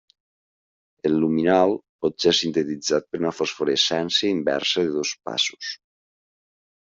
[1.09, 1.73] El luminol
[2.05, 5.71] pot ser sintetitzat per una fosforescència inversa de dos passos.